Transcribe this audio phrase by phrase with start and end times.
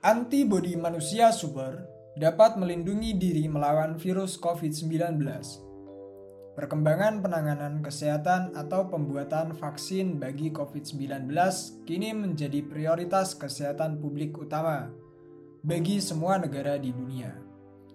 [0.00, 1.84] Antibodi manusia super
[2.16, 5.20] dapat melindungi diri melawan virus COVID-19.
[6.56, 11.28] Perkembangan penanganan kesehatan atau pembuatan vaksin bagi COVID-19
[11.84, 14.88] kini menjadi prioritas kesehatan publik utama
[15.60, 17.36] bagi semua negara di dunia.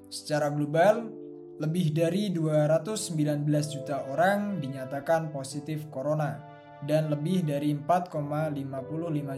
[0.06, 1.10] Secara global,
[1.58, 3.50] lebih dari 219
[3.82, 6.38] juta orang dinyatakan positif corona
[6.86, 8.62] dan lebih dari 4,55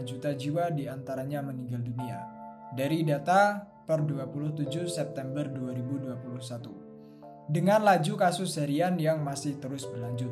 [0.04, 2.37] juta jiwa di antaranya meninggal dunia.
[2.68, 7.48] Dari data per 27 September 2021.
[7.48, 10.28] Dengan laju kasus harian yang masih terus berlanjut.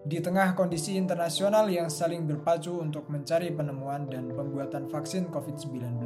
[0.00, 6.00] Di tengah kondisi internasional yang saling berpacu untuk mencari penemuan dan pembuatan vaksin COVID-19,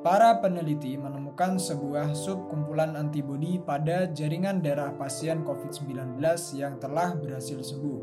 [0.00, 6.16] para peneliti menemukan sebuah subkumpulan antibodi pada jaringan darah pasien COVID-19
[6.56, 8.00] yang telah berhasil sembuh.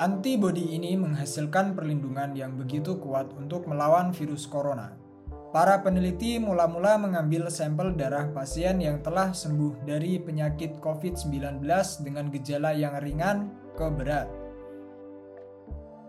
[0.00, 5.07] Antibodi ini menghasilkan perlindungan yang begitu kuat untuk melawan virus corona.
[5.48, 11.64] Para peneliti mula-mula mengambil sampel darah pasien yang telah sembuh dari penyakit COVID-19
[12.04, 14.28] dengan gejala yang ringan ke berat.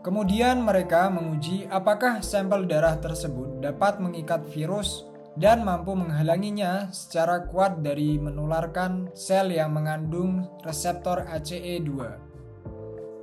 [0.04, 5.08] Kemudian mereka menguji apakah sampel darah tersebut dapat mengikat virus
[5.40, 11.92] dan mampu menghalanginya secara kuat dari menularkan sel yang mengandung reseptor ACE2.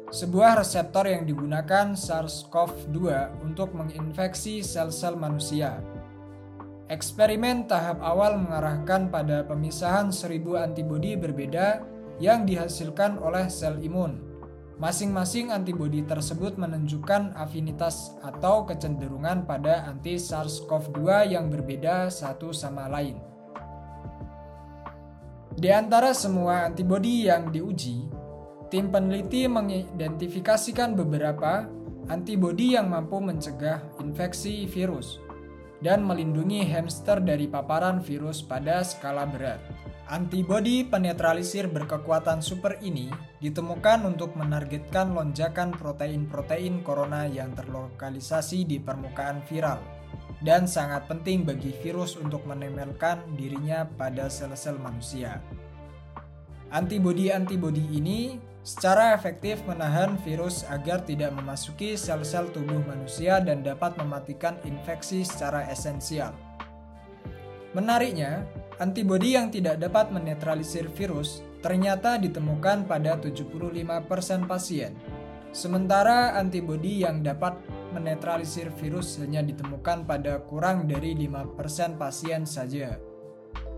[0.09, 2.99] Sebuah reseptor yang digunakan SARS-CoV-2
[3.45, 5.96] untuk menginfeksi sel-sel manusia.
[6.87, 11.83] Eksperimen tahap awal mengarahkan pada pemisahan seribu antibodi berbeda
[12.23, 14.23] yang dihasilkan oleh sel imun.
[14.79, 23.19] Masing-masing antibodi tersebut menunjukkan afinitas atau kecenderungan pada anti SARS-CoV-2 yang berbeda satu sama lain.
[25.59, 28.07] Di antara semua antibodi yang diuji,
[28.71, 31.67] tim peneliti mengidentifikasikan beberapa
[32.07, 35.26] antibodi yang mampu mencegah infeksi virus
[35.85, 39.61] dan melindungi hamster dari paparan virus pada skala berat.
[40.07, 43.11] Antibodi penetralisir berkekuatan super ini
[43.43, 49.83] ditemukan untuk menargetkan lonjakan protein-protein corona yang terlokalisasi di permukaan viral
[50.47, 55.43] dan sangat penting bagi virus untuk menempelkan dirinya pada sel-sel manusia.
[56.71, 64.59] Antibodi-antibodi ini secara efektif menahan virus agar tidak memasuki sel-sel tubuh manusia dan dapat mematikan
[64.67, 66.35] infeksi secara esensial.
[67.79, 68.43] Menariknya,
[68.83, 74.99] antibodi yang tidak dapat menetralisir virus ternyata ditemukan pada 75% pasien.
[75.55, 77.55] Sementara antibodi yang dapat
[77.95, 81.55] menetralisir virus hanya ditemukan pada kurang dari 5%
[81.95, 82.99] pasien saja.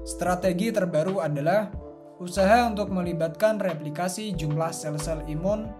[0.08, 1.87] Strategi terbaru adalah
[2.18, 5.70] usaha untuk melibatkan replikasi jumlah sel-sel imun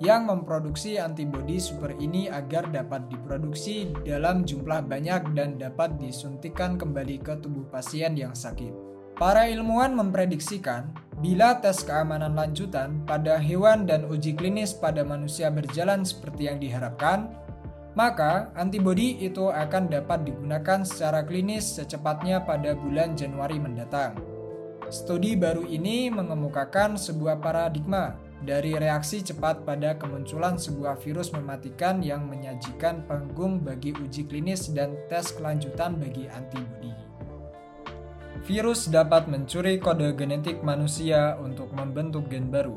[0.00, 7.22] yang memproduksi antibodi super ini agar dapat diproduksi dalam jumlah banyak dan dapat disuntikan kembali
[7.22, 8.72] ke tubuh pasien yang sakit.
[9.14, 16.02] Para ilmuwan memprediksikan bila tes keamanan lanjutan pada hewan dan uji klinis pada manusia berjalan
[16.02, 17.30] seperti yang diharapkan,
[17.92, 24.31] maka antibodi itu akan dapat digunakan secara klinis secepatnya pada bulan Januari mendatang.
[24.92, 28.12] Studi baru ini mengemukakan sebuah paradigma
[28.44, 34.92] dari reaksi cepat pada kemunculan sebuah virus mematikan yang menyajikan panggung bagi uji klinis dan
[35.08, 36.92] tes kelanjutan bagi antibodi.
[38.44, 42.76] Virus dapat mencuri kode genetik manusia untuk membentuk gen baru.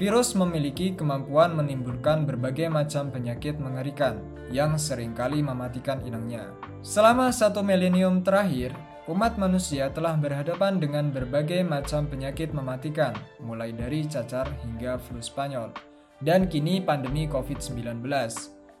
[0.00, 4.16] Virus memiliki kemampuan menimbulkan berbagai macam penyakit mengerikan
[4.48, 6.56] yang sering kali mematikan inangnya.
[6.80, 8.72] Selama satu milenium terakhir,
[9.04, 15.76] umat manusia telah berhadapan dengan berbagai macam penyakit mematikan, mulai dari cacar hingga flu Spanyol,
[16.24, 18.00] dan kini pandemi COVID-19.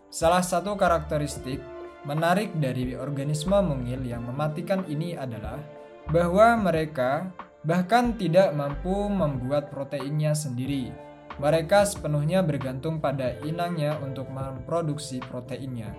[0.08, 1.60] Salah satu karakteristik
[2.08, 5.60] menarik dari organisme mungil yang mematikan ini adalah
[6.08, 7.28] bahwa mereka
[7.64, 10.92] bahkan tidak mampu membuat proteinnya sendiri.
[11.40, 15.90] Mereka sepenuhnya bergantung pada inangnya untuk memproduksi proteinnya.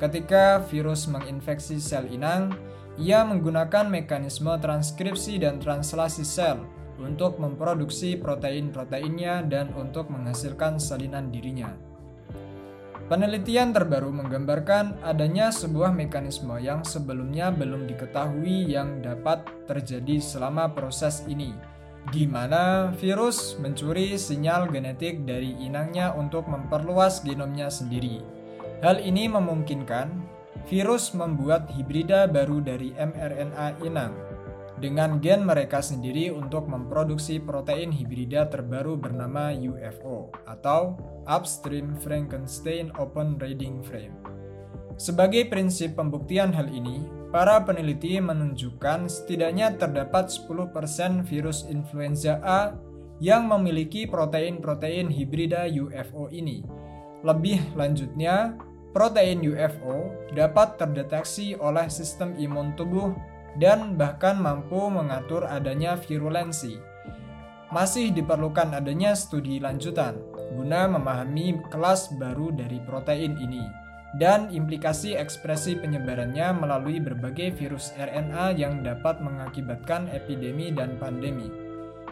[0.00, 2.56] Ketika virus menginfeksi sel inang,
[3.00, 6.60] ia menggunakan mekanisme transkripsi dan translasi sel
[7.00, 11.72] untuk memproduksi protein-proteinnya dan untuk menghasilkan salinan dirinya.
[13.10, 21.20] Penelitian terbaru menggambarkan adanya sebuah mekanisme yang sebelumnya belum diketahui yang dapat terjadi selama proses
[21.28, 21.52] ini,
[22.08, 28.24] di mana virus mencuri sinyal genetik dari inangnya untuk memperluas genomnya sendiri.
[28.80, 30.08] Hal ini memungkinkan
[30.68, 34.14] virus membuat hibrida baru dari mRNA inang
[34.82, 40.98] dengan gen mereka sendiri untuk memproduksi protein hibrida terbaru bernama UFO atau
[41.30, 44.18] Upstream Frankenstein Open Reading Frame.
[44.98, 46.98] Sebagai prinsip pembuktian hal ini,
[47.30, 50.74] para peneliti menunjukkan setidaknya terdapat 10%
[51.30, 52.74] virus influenza A
[53.22, 56.66] yang memiliki protein-protein hibrida UFO ini.
[57.22, 58.58] Lebih lanjutnya,
[58.92, 63.16] protein UFO dapat terdeteksi oleh sistem imun tubuh
[63.56, 66.80] dan bahkan mampu mengatur adanya virulensi.
[67.72, 70.20] Masih diperlukan adanya studi lanjutan
[70.52, 73.64] guna memahami kelas baru dari protein ini
[74.20, 81.48] dan implikasi ekspresi penyebarannya melalui berbagai virus RNA yang dapat mengakibatkan epidemi dan pandemi.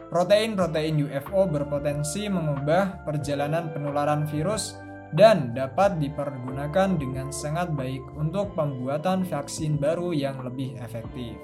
[0.09, 4.81] Protein-protein UFO berpotensi mengubah perjalanan penularan virus
[5.11, 11.35] dan dapat dipergunakan dengan sangat baik untuk pembuatan vaksin baru yang lebih efektif.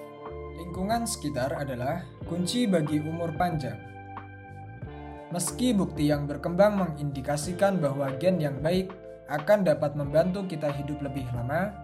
[0.56, 3.76] Lingkungan sekitar adalah kunci bagi umur panjang.
[5.34, 8.94] Meski bukti yang berkembang mengindikasikan bahwa gen yang baik
[9.26, 11.74] akan dapat membantu kita hidup lebih lama,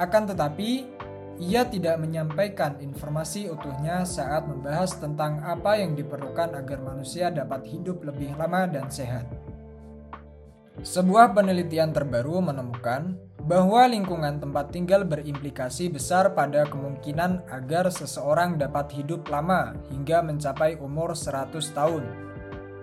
[0.00, 0.88] akan tetapi
[1.36, 8.00] ia tidak menyampaikan informasi utuhnya saat membahas tentang apa yang diperlukan agar manusia dapat hidup
[8.00, 9.28] lebih lama dan sehat.
[10.84, 18.92] Sebuah penelitian terbaru menemukan bahwa lingkungan tempat tinggal berimplikasi besar pada kemungkinan agar seseorang dapat
[18.92, 22.04] hidup lama hingga mencapai umur 100 tahun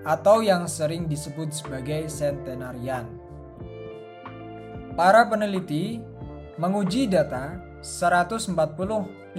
[0.08, 3.06] atau yang sering disebut sebagai centenarian.
[4.98, 6.02] Para peneliti
[6.58, 9.38] menguji data 145.000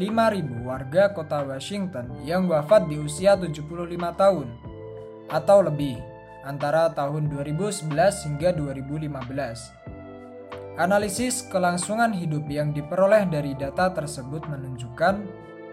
[0.62, 3.66] warga kota Washington yang wafat di usia 75
[4.14, 4.48] tahun
[5.32, 6.13] atau lebih
[6.44, 7.90] antara tahun 2011
[8.28, 9.84] hingga 2015.
[10.78, 15.14] Analisis kelangsungan hidup yang diperoleh dari data tersebut menunjukkan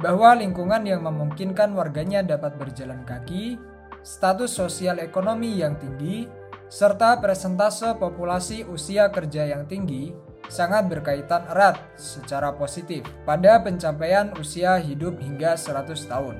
[0.01, 3.57] bahwa lingkungan yang memungkinkan warganya dapat berjalan kaki,
[4.01, 6.25] status sosial ekonomi yang tinggi,
[6.69, 10.13] serta presentase populasi usia kerja yang tinggi
[10.51, 16.38] sangat berkaitan erat secara positif pada pencapaian usia hidup hingga 100 tahun.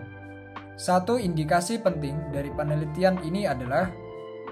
[0.76, 3.92] Satu indikasi penting dari penelitian ini adalah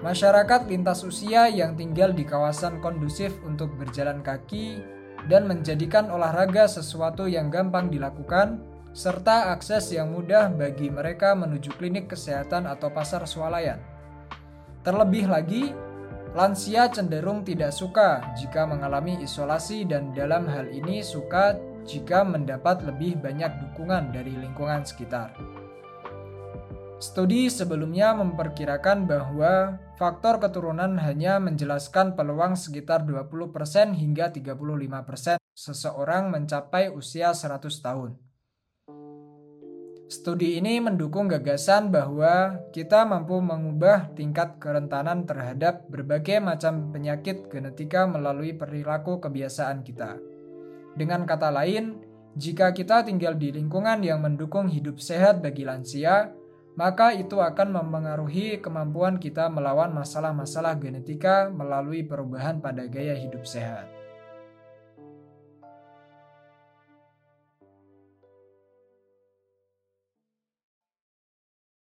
[0.00, 4.80] Masyarakat lintas usia yang tinggal di kawasan kondusif untuk berjalan kaki
[5.28, 8.64] dan menjadikan olahraga sesuatu yang gampang dilakukan,
[8.96, 13.76] serta akses yang mudah bagi mereka menuju klinik kesehatan atau pasar swalayan.
[14.80, 15.76] Terlebih lagi,
[16.32, 23.20] lansia cenderung tidak suka jika mengalami isolasi dan dalam hal ini suka jika mendapat lebih
[23.20, 25.36] banyak dukungan dari lingkungan sekitar.
[27.00, 36.92] Studi sebelumnya memperkirakan bahwa faktor keturunan hanya menjelaskan peluang sekitar 20% hingga 35% seseorang mencapai
[36.92, 38.20] usia 100 tahun.
[40.12, 48.04] Studi ini mendukung gagasan bahwa kita mampu mengubah tingkat kerentanan terhadap berbagai macam penyakit genetika
[48.04, 50.20] melalui perilaku kebiasaan kita.
[51.00, 51.96] Dengan kata lain,
[52.36, 56.36] jika kita tinggal di lingkungan yang mendukung hidup sehat bagi lansia,
[56.78, 63.99] maka itu akan mempengaruhi kemampuan kita melawan masalah-masalah genetika melalui perubahan pada gaya hidup sehat.